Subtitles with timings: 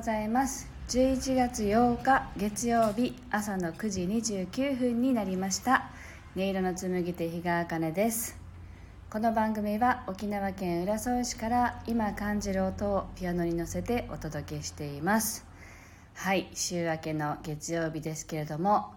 [0.00, 0.66] ございます。
[0.88, 5.90] 11月8日月曜日朝の9時29分になりました。
[6.34, 8.38] 音色の紡手日川茜です。
[9.10, 15.44] この番組は沖縄県浦添市から今感じる音をピアノに乗せてお届けしています。
[16.14, 18.94] はい週明けの月曜日ですけれども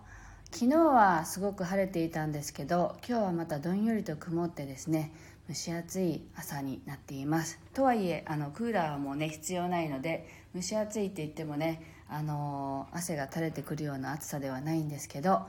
[0.54, 5.12] 昨日はすごく晴れていたんですけど今日はまたどんよりと曇ってですね
[5.54, 7.60] 蒸し暑い朝になっています。
[7.76, 15.44] とはいえあのクーラーもね必要ないので蒸し暑いって言ってもねあの汗が垂れてくるような暑さではないんですけど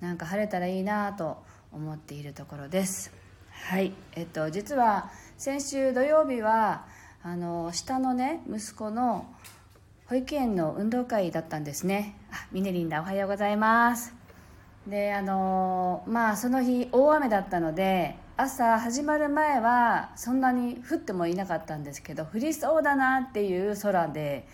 [0.00, 3.12] なんか晴れたらいいなと思っているところです。
[3.50, 3.92] はい。
[4.14, 6.86] えっと実は先週土曜日は
[7.22, 9.26] あの下のね息子の
[10.06, 12.16] 保育園の運動会だったんですね。
[12.32, 14.14] あミネリンだおはようございます。
[14.86, 24.48] であのまあその日大雨だったので朝始まる前はそんなに降ってもいなかったんですけど降りそうだなっていう空で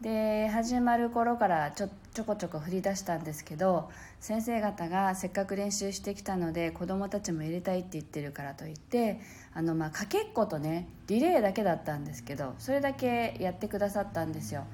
[0.00, 9.20] で始まる頃からちょちょこちょこ降り出したんですけど先生方がせっかく練習してきたので子どもたちも入れたいって言ってるからといって
[9.52, 14.64] あのまあかけっことねリレーだけだったんですけどそれだけやってくださったんですよ。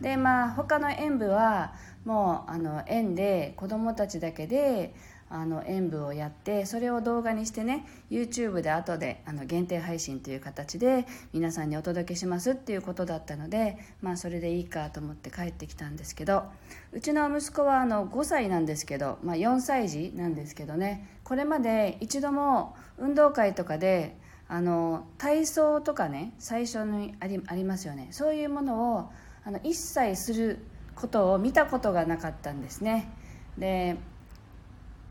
[0.00, 4.94] でまあ他の演舞はもうあの園で子どもたちだけで
[5.34, 16.44] あの演舞をやってそれを動画にしてね YouTube で後であの限定配信という形で皆さんにお届けしますっていうことだったのでまあそれでいいかと思って帰ってきたんですけど
[16.92, 28.08] うちの息子はあの5歳なんですけど、まあ、4歳児なんですけどねこれまで一度も運動会とかであの体操とかね最初にありありますよね。
[28.10, 29.10] そういうものを
[29.46, 30.58] あの一切する
[30.94, 33.08] ことを見たことがなかったんですね。
[33.56, 33.96] で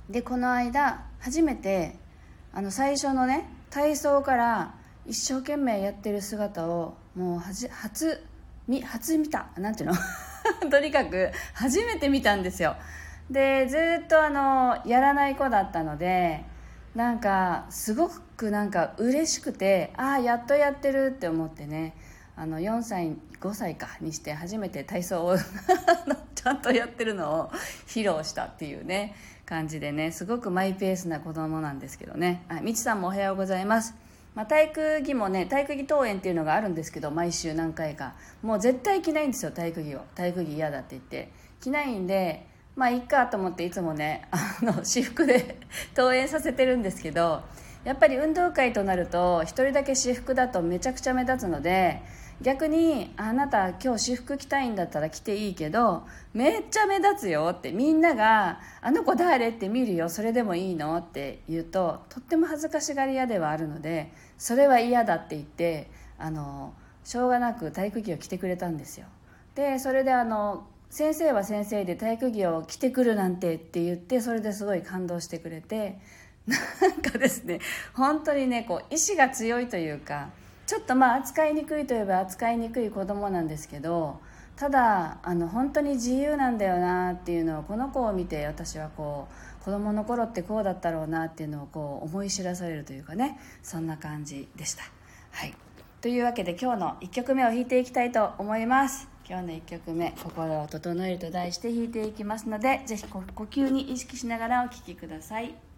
[0.10, 1.96] でこの間初めて
[2.54, 4.76] あの最初のね体操から
[5.06, 8.24] 一生懸命やってる姿をもうはじ初
[8.68, 9.48] み初見た。
[9.58, 9.96] なんていうの？
[10.70, 12.76] とにかく初めて見たんですよ。
[13.30, 16.44] でずっとあのやらない子だったので
[16.96, 21.96] なんかすごくなんか嬉しくてああやっとやってるって思ってね
[22.36, 25.38] あの4歳5歳かにして初めて体操を
[26.42, 27.52] ちゃんとやってるのを
[27.88, 29.16] 披露したっていうね
[29.46, 30.12] 感じでね。
[30.12, 32.44] すごくマイペースな子供なんですけどね。
[32.50, 33.96] あみちさんもおはようございます。
[34.34, 38.14] まあ、体育着もね体育着登園っていうのがあるんですけど毎週何回か。
[38.42, 40.02] もう絶対着ないんですよ体育着を。
[40.16, 41.32] 体育着嫌だって言って。
[41.62, 45.58] 着ないんでまあいいかと思っていつもねあの私服で
[45.96, 47.44] 登園させてるんですけど
[47.84, 52.02] やっぱり運動会となると1人だけ私服だとめちゃくちゃ目立つので
[52.42, 60.98] 逆にあなた今日私服着たいんだったら着ていいけどめっちゃ目立つよってみんなが「あの子誰?」って見るよそれでもいいの？
[60.98, 69.06] って言うととっても恥ずかしがり屋ではあるのでそれは嫌だって言ってあのしょうがなく体育着を着てくれたんですよ。
[69.54, 76.00] でそれであの先生は先生で体育着を着てくるなんてって言ってそれですごい感動してくれて
[76.48, 77.60] なんかですね
[77.94, 80.30] 本当にねこう意志が強いというか
[80.72, 84.22] ちょっとまあ扱いにくいといえば扱いにくい子供なんですけど
[84.56, 89.28] ただあの本当に自由なんだよなっていうのをこの子を見て私はこ
[89.62, 94.84] う子供の頃ってこうだったろうなっていうのをこう思い知らされるというかねそんな感じでした。
[95.32, 95.54] はい。
[96.00, 99.10] というわけで今日の1曲目を弾いていきたいと思います。
[99.28, 105.71] 今日の1曲目「心を整える」と題して弾いていきますのでぜひ呼吸に意識しながらお聴きください。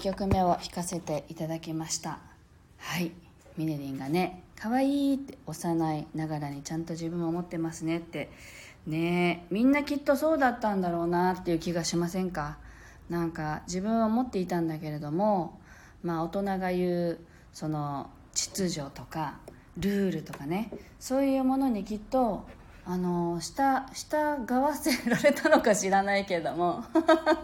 [0.00, 2.18] 曲目を弾かせていただきました。
[2.78, 3.12] はい。
[3.56, 8.30] ミネリンがね可愛いって幼いながらにちゃんと自分も思ってますねって。
[8.86, 12.56] ねみんなきっとそうだったんだろうなっていう気がしませんか？
[13.10, 15.60] なんか自分は思っていたんだけれども
[16.02, 17.18] まあ大人が言う
[17.52, 19.38] その秩序とか
[19.76, 22.46] ルールとかねそういうものにきっと
[22.86, 26.84] あの下従わせられたのか知らないけども。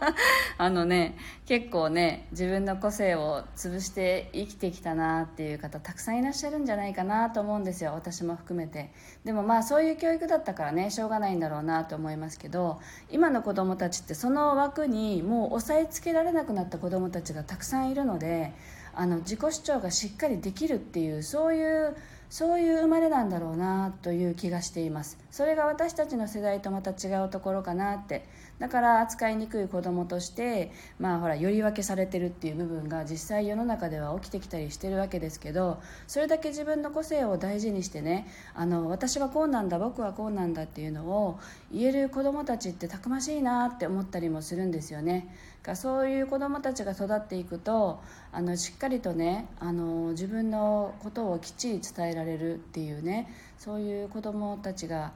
[0.59, 7.93] あのね結構ね自分の個性を潰して生きてきたなっていう方たくさんいらっしゃるんじゃないかなと思うんですよ。
[7.95, 8.93] 私も含めて。
[9.25, 12.81] でもまあそういう教育だったからねしょうがないんだろうなと思いますけど
[13.11, 18.53] 今の子供たちってその枠にもう押さえつけられなくなった子供たちがたくさんいるので
[18.95, 21.97] あの自己主張がしっかりできるっていうそういう
[22.31, 25.19] そういう生まれなんだろうなという気がしています。
[25.31, 28.25] それが私たちの世代とまた違うところかなって。
[28.59, 41.39] だから扱いにくい子供としてまあほらより分けされてるっていう部分が実際世の中では起きてきたりしてるわけですけどそれだけ自分の個性を大事にしてねあの私はこうなんだ僕はこうなんだっていうのを
[41.71, 45.29] 言える子供たちってたくましいなって思ったりもするんですよね。
[45.75, 55.13] そういう子供たちが育っていくとあのしっかりとねあの自分のことをきっちり伝えられるっていうねそういう子供たちが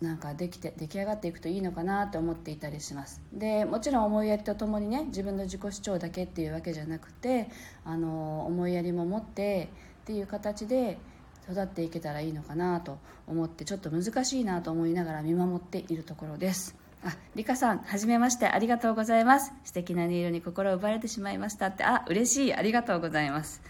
[0.00, 3.22] なんかできて出来上がっていくといいのかなと思っていたりします。
[3.32, 7.48] でもちろん思いやりとともにね自分の自己主張だけっていうわけじゃなくて
[7.84, 9.68] あの思いやりも持って
[10.02, 10.98] っていう形で
[11.48, 16.81] 育っていけたらいいのかなと思ってちょっと難しいなと思いながら見守っているところです。
[17.04, 19.52] あ、リカさん、はじめまして、ありがとうございます。
[19.64, 23.60] 素敵な音色に心を奪われてしまいましたって、あ、嬉しい、ありがとうございます。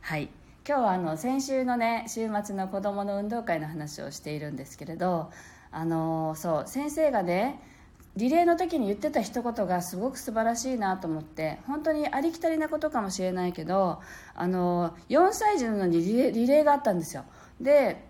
[0.00, 0.30] はい。
[0.68, 5.30] 今日はあの先週のね週末の子どもの運動会の話をしているんですけれど
[5.72, 7.62] あのそう先生がね
[8.16, 14.00] リレーの時に言ってた一言がすごく素晴らしいなと思って本当にありきたりなことかもしれないけど
[14.34, 17.24] あの4歳児なのにリレリレーがあったんですよ
[17.60, 18.04] で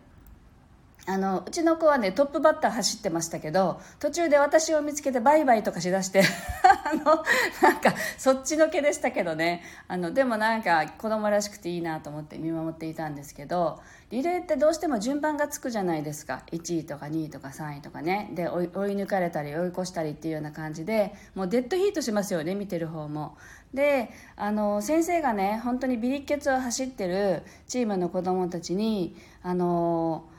[1.10, 6.22] あのうちの子はねトップバッター走ってましたけど途中で私を見つけてバイバイとかしだして
[6.62, 9.64] あのなんかそっちのけでしたけどね。
[9.88, 16.44] あのでもなんか子供らしくていいなと思って見守っていたんですけどリレーってどうしても順番がつくじゃないですか。
[16.52, 18.30] 1位とか2位とか3位とかね。
[18.34, 23.36] で追い抜かれたり追い越したりっていうような感じでもうデッドヒートしますよね見てる方も。
[23.74, 30.30] であの先生がね本当にビリッケツを走ってるチームの子供たちにあの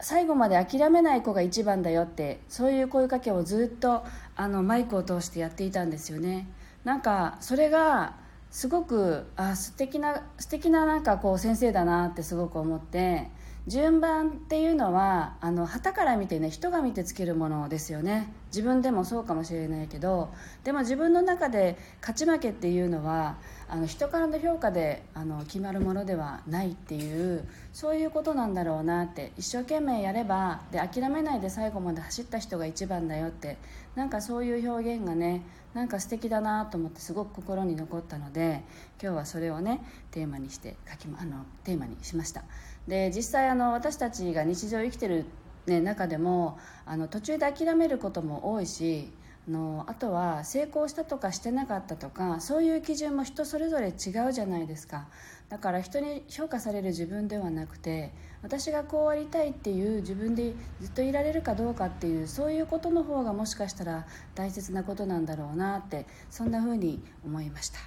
[0.00, 4.04] 最後まで諦めない子が一番だよってそういう声かけをずっと
[4.36, 6.48] あのマイクを通してやっていたんですよね。
[6.84, 8.16] なんかそれが
[8.50, 13.28] すごくあ素敵な素敵ななんかこう先生だなってすごく思って
[13.66, 20.30] 順番っていうのはあの旗から見てね人が見てつけるものですよね自分でもそうかもしれないけど
[20.64, 33.56] でも自分の中で勝ち負けっていうのはあの人からの評価であの決まるものではないっていうそういうことなんだろうなって一生懸命やればで諦めないで最後まで走った人が一番だよって
[33.94, 35.42] なんかそういう表現がね
[35.72, 38.62] なんか素敵だなと思ってすごく心に残ったので
[39.02, 39.80] 今日はそれをね
[40.10, 42.44] テーマにして書きあのテーマにしました。
[42.88, 45.24] で実際あの私たちが日常生きてる、
[45.66, 49.10] ね、中でもあの途中で諦めることも多いし
[49.48, 55.06] あのあとは成功したとかしてなかったとかそういう基準も人それぞれ違うじゃないですか。
[55.50, 58.12] だから人に評価される自分ではなくて
[58.42, 67.78] 私がこうありたいっていう自分でずっといられるかどうかっていうそういうことの方がもしかしたら大切なことなんだろうなってそんな風に思いました。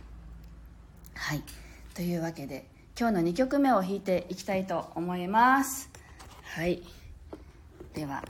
[1.16, 1.44] はい。
[1.96, 2.68] というわけで
[3.00, 5.88] 今日の2曲目を弾いていきたいと思います。
[6.56, 6.82] はい。
[7.94, 8.24] では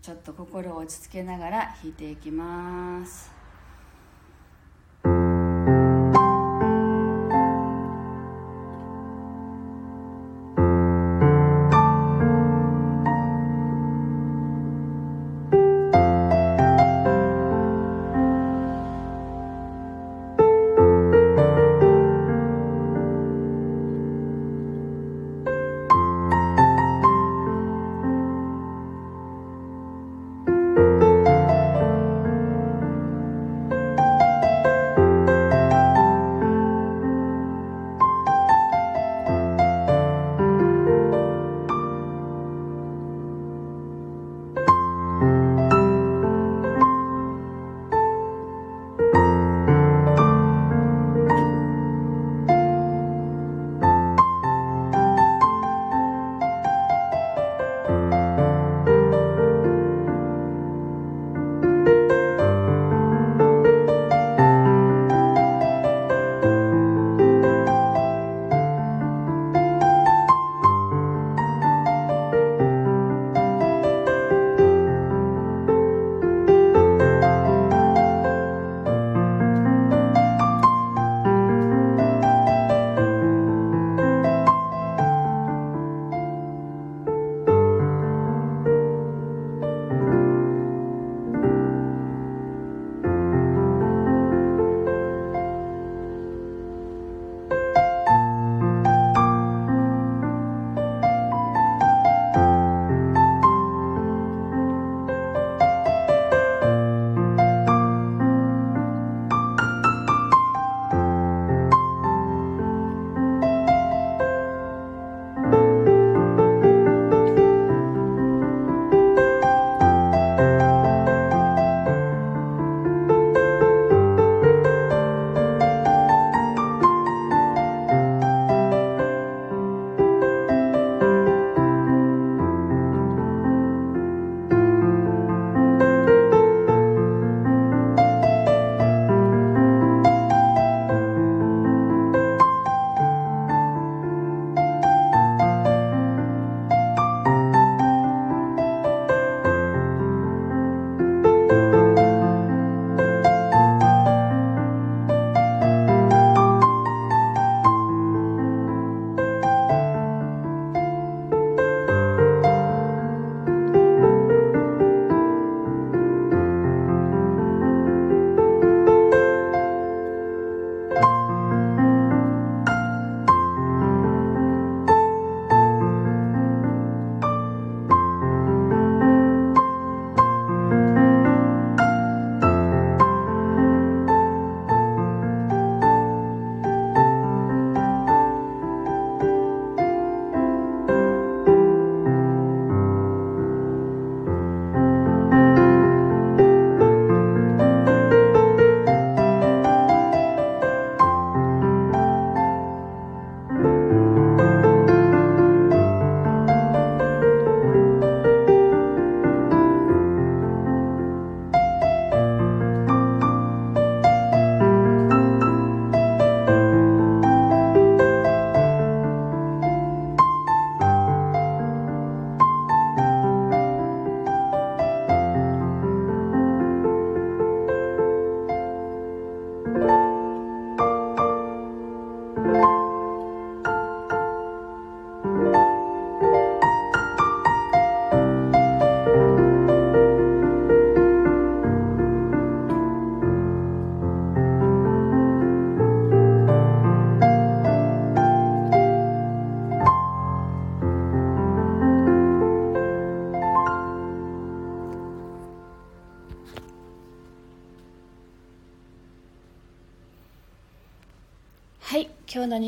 [0.00, 3.31] ちょっと心を落ち着けながら弾いていきます。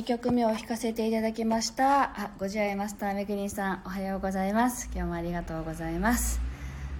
[0.04, 2.02] 2曲目を弾かせていただきました。
[2.02, 4.90] あご自愛マスターめぐりんさんおはようございます。
[4.94, 6.42] 今日もありがとうございます。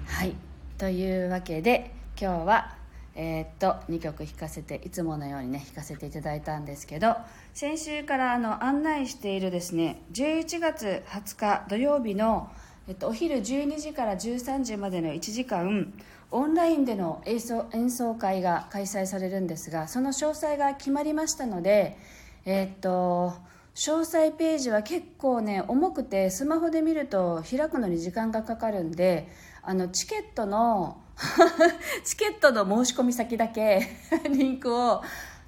[0.07, 0.35] はい。
[0.79, 2.75] というわけで今日は
[3.15, 7.15] えー、っと2曲弾かせていつものようにね弾かせていただいたんですけど
[7.53, 12.51] 先週からあの案内しているですね11月20日土曜日の、
[12.89, 15.93] えっと、お昼12時から13時までの1時間
[16.31, 21.99] オンラインでの演奏演奏会が開催されるんですがその詳細が決まりましたので
[22.45, 23.35] えー、っと
[23.75, 29.29] 詳細ページは結構ね重くてスマホで見ると開くのに時間がかかるんで
[29.63, 31.01] あのチケットの
[32.05, 33.83] チケットの申し込み先だけ
[34.31, 35.03] リンクを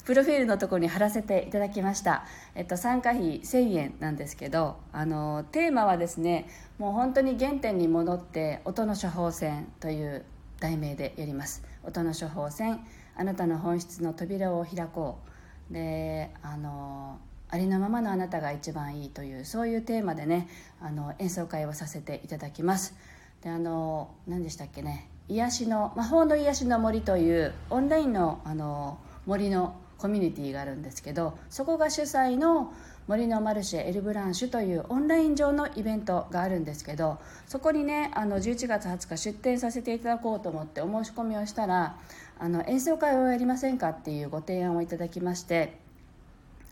[0.05, 2.25] プロフィールのところに貼らせていただきました、
[2.55, 6.49] えっと、参加費1000円なんですけどあのテーマはですね
[6.79, 10.25] もう本当に原点に戻って音の処方箋という
[10.61, 11.63] 題名でやります。
[11.85, 12.81] 音の処方箋
[13.15, 15.36] あなたの本質の扉を開こう。
[15.71, 17.19] であの
[17.49, 20.49] ありのままのあなたが一番いいというそういうテーマでね
[20.81, 22.95] あの演奏会をさせていただきます。
[23.43, 32.73] であの何でしたっけね癒しの魔法の癒しの森というオンラインのあの森のコミュニティがあるんですけどそこが主催の
[33.09, 41.97] 森のマルシェエルブランシュというオンライン上のイベントがあるんですけどそこにねあの11月20日出展させていただこうと思ってお申し込みをしたら
[42.39, 45.79] あの演奏会をやりませんかっていうご提案をいただきまして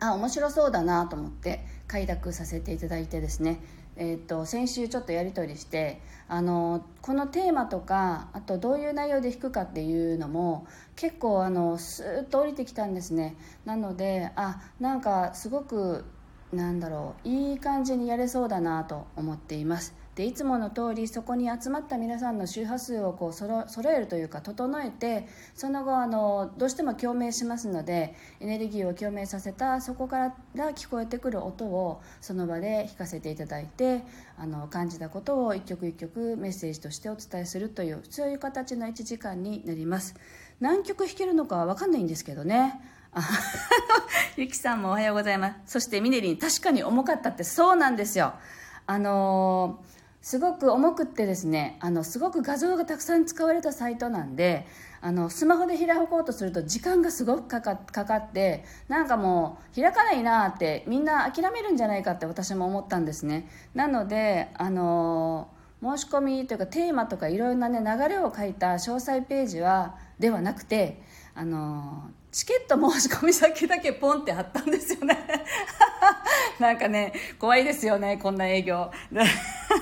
[0.00, 3.60] あ面白そうだなと思って快諾させていただいてですね。
[3.96, 13.36] えーと、先週ちょっとやり取りしてあのこのテーマとかあとどういう内容で弾くかっていうのも結構あのスーッと降りてきたんですね。
[13.64, 16.04] なのであなんかすごく
[16.52, 19.94] なんだろういい感じにやれそうだなと思っています。
[20.14, 30.34] でいつもの通りそこに集まった皆さんの周波数をこう揃えるというか整えてその後あのどうしても共鳴しますのでエネルギーを共鳴させたそこから
[30.72, 34.02] 聞こえてくる音をその場で弾かせていただいて
[34.38, 40.14] あの感じたことを一曲一曲メッセージとしてお伝えするというそういう形の1時間になります。
[40.60, 42.80] 何曲弾けるのかは分かんないんですけどね。
[43.12, 43.20] あ
[44.36, 45.72] ゆきさんもおはようございます。
[45.72, 48.34] そしてみねりん確かに重かったってそうなんですよ。
[48.86, 49.94] あのー
[50.24, 54.66] すごく重くってですねあのすごく画像がたくさん使われたサイトなんで
[55.02, 63.50] あのスマホで開こうとすると時間がすごくかかかかってなんかもう開かないなってみんな諦めるんじゃないかって私も思ったんですね。
[63.74, 65.48] なのであの
[65.82, 71.02] 申し込みというかテーマとかいろいろな、ね、流れを書いた詳細ページはではなくて
[71.34, 75.18] あのチケット申し込み先だけポンって貼ったんですよね。
[76.58, 78.90] なんかね怖いですよねこんな営業。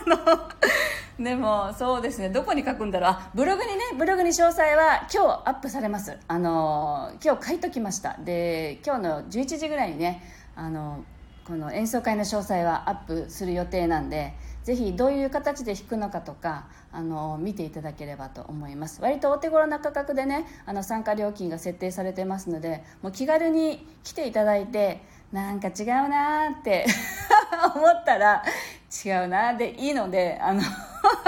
[1.18, 2.30] でもそうですね。
[2.30, 3.10] どこに書くんだろう。
[3.10, 6.16] あブログにねブログに詳細は今日アップされます。
[6.26, 8.16] あの今日書いときました。
[8.18, 10.22] で今日の11時ぐらいにね
[10.56, 11.04] あの
[11.46, 19.00] この演奏会の詳細はアップする予定なんでぜひどういう形で弾くのかとかあの見ていただければと思います。
[19.02, 26.86] 割とお手頃な価格でねあの参加料金が設定されてますのでもう気軽に来ていただいてなんか違うなーって
[27.74, 28.44] 思ったら
[29.04, 30.60] 違うなでいいのであの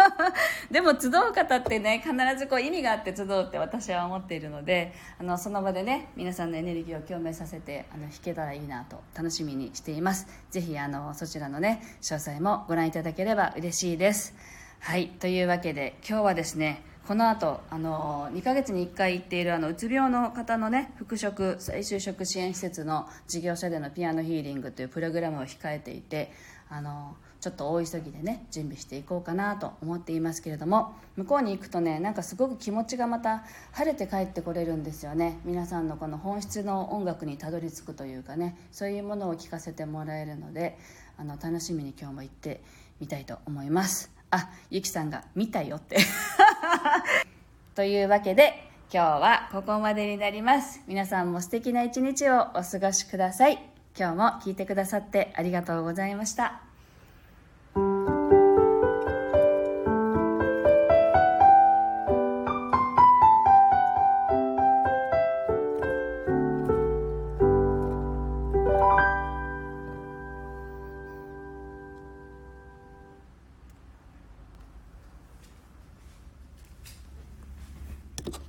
[0.70, 10.26] でも集う方ってね必ずこう意味があって集うって私は思っているのであのその場でね皆さんのエネルギーを共鳴させてあの弾けたらいいなと楽しみにしています。
[10.50, 14.34] ぜひあのそちらのね詳細もご覧いただければ嬉しいです。
[14.80, 15.08] はい。
[15.08, 26.32] というわけで今日はですねこの後あの2ヶ月に1回行っているあのうつ病の方のね復職再就職支援施設の事業者でのピアノヒーリングというプログラムを控えていて
[26.70, 35.38] あのちょっと大急ぎでね準備していこうかなと思っていますけれども向こうに行くとねなんかすごく気持ちがまた晴れて帰ってこれるんですよね。
[35.44, 40.78] 皆さんのこの本質の音楽にたどり着くというかねそういうものを聞かせてもらえるので
[41.18, 42.62] あの楽しみに今日も行って
[42.98, 44.10] みたいと思います。
[44.30, 45.98] あゆきさんが「見たよ」って。
[47.74, 53.58] というわけで今日はここまでになります皆さんも素敵な一日をお過ごしください
[53.98, 56.73] 今日も聞いてくださってありがとうございました。